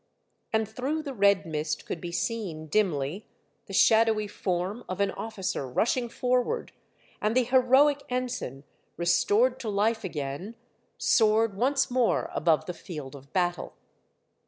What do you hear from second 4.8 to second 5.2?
of an